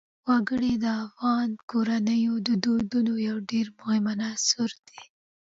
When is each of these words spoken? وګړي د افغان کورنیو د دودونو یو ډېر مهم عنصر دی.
وګړي 0.27 0.73
د 0.83 0.85
افغان 1.03 1.49
کورنیو 1.71 2.33
د 2.47 2.49
دودونو 2.63 3.13
یو 3.27 3.37
ډېر 3.51 3.65
مهم 3.79 4.03
عنصر 4.13 4.69
دی. 4.87 5.01